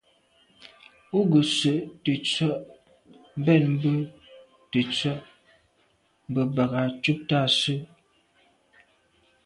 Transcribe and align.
Û 1.17 1.19
gə̄ 1.31 1.41
sə̂' 1.57 1.83
tə̀tswə́' 2.03 2.61
mbɛ̂n 3.39 3.65
bə̂ 3.81 3.95
tə̀tswə́' 4.71 5.25
mbə̄ 6.29 6.43
bə̀k 6.55 6.71
à' 6.81 6.95
cúptə́ 7.03 7.39
â 7.45 7.53
sə́. 7.59 7.79